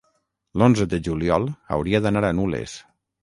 L'onze 0.61 0.87
de 0.93 0.99
juliol 1.07 1.45
hauria 1.77 2.03
d'anar 2.07 2.25
a 2.31 2.35
Nules. 2.39 2.77